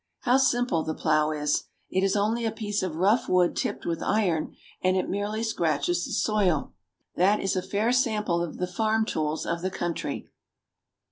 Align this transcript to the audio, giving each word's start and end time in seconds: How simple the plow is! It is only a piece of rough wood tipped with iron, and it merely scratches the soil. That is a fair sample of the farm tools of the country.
How 0.21 0.37
simple 0.37 0.81
the 0.81 0.95
plow 0.95 1.29
is! 1.29 1.65
It 1.91 2.03
is 2.03 2.15
only 2.15 2.43
a 2.43 2.49
piece 2.51 2.81
of 2.81 2.95
rough 2.95 3.29
wood 3.29 3.55
tipped 3.55 3.85
with 3.85 4.01
iron, 4.01 4.55
and 4.81 4.97
it 4.97 5.07
merely 5.07 5.43
scratches 5.43 6.05
the 6.05 6.11
soil. 6.11 6.73
That 7.17 7.39
is 7.39 7.55
a 7.55 7.61
fair 7.61 7.91
sample 7.91 8.41
of 8.41 8.57
the 8.57 8.65
farm 8.65 9.05
tools 9.05 9.45
of 9.45 9.61
the 9.61 9.69
country. 9.69 10.27